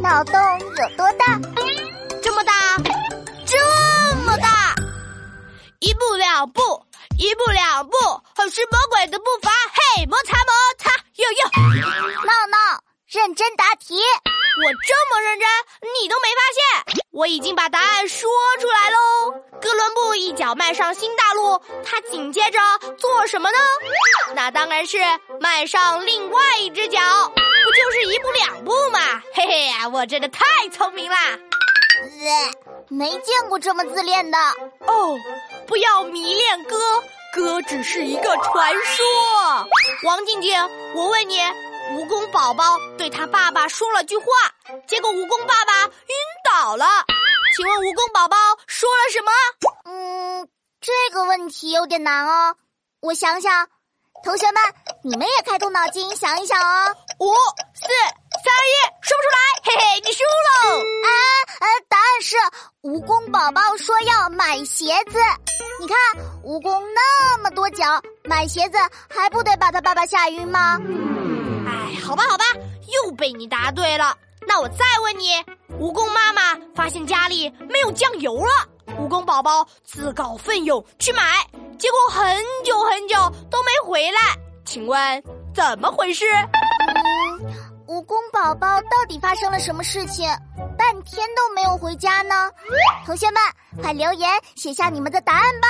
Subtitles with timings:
[0.00, 1.38] 脑洞有多大？
[2.22, 2.52] 这么大，
[3.46, 4.74] 这么大！
[5.80, 6.60] 一步两步，
[7.18, 7.96] 一步两步，
[8.34, 9.50] 很是魔鬼的步伐。
[9.96, 11.50] 嘿，摩擦摩擦，哟哟！
[12.24, 13.94] 闹闹，认真答题。
[14.62, 15.48] 我这么认真，
[16.02, 17.04] 你都没发现？
[17.12, 18.28] 我已经把答案说
[18.60, 19.32] 出来喽。
[19.60, 22.58] 哥伦布一脚迈上新大陆，他紧接着
[22.98, 23.58] 做什么呢？
[24.34, 24.98] 那当然是
[25.40, 26.79] 迈上另外一只
[29.34, 31.16] 嘿嘿，我真的太聪明啦！
[32.88, 34.38] 没见过这么自恋的
[34.86, 35.16] 哦！
[35.66, 36.76] 不要迷恋哥，
[37.34, 39.04] 哥只是一个传说。
[40.04, 40.58] 王静静，
[40.94, 41.38] 我问你。
[41.90, 44.24] 蜈蚣宝宝对他爸爸说了句话，
[44.86, 46.14] 结果蜈蚣爸爸晕
[46.44, 46.86] 倒了。
[47.56, 48.36] 请问蜈蚣宝宝
[48.68, 49.32] 说了什么？
[49.86, 50.48] 嗯，
[50.80, 52.54] 这个问题有点难哦。
[53.00, 53.66] 我想想，
[54.22, 54.62] 同学们，
[55.02, 56.94] 你们也开动脑筋想一想哦。
[57.18, 57.32] 五、
[63.10, 65.18] 蚣宝宝说要买鞋子。
[65.80, 65.96] 你看，
[66.44, 70.78] 蜈蚣那么多脚，买鞋子还不得把他爸爸吓晕吗？
[72.04, 72.44] 好吧，好吧，
[72.86, 74.16] 又被你答对了。
[74.46, 75.32] 那我再问你，
[75.80, 81.44] 蜈蚣妈妈发现家里没有酱油了，蜈蚣宝宝自告奋勇去买，
[81.80, 82.24] 结果很
[82.64, 83.16] 久很久
[83.50, 84.20] 都没回来。
[84.64, 85.22] 请问
[85.52, 86.24] 怎么回事？
[86.28, 87.52] 嗯，
[87.88, 90.30] 蜈蚣宝宝到底发生了什么事情？
[90.90, 92.50] 半天都没有回家呢？
[93.06, 93.40] 同学们，
[93.80, 95.68] 快留言写下你们的答案吧。